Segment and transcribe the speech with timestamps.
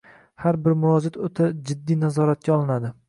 [0.45, 2.93] Har bir murojaat oʻta jiddiy nazoratga olinadi.